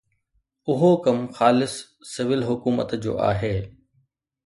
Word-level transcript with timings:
اهو 0.69 0.91
ڪم 1.05 1.19
خالص 1.37 1.73
سول 2.13 2.41
حڪومت 2.49 2.89
جو 3.07 3.13
آهي. 3.31 3.57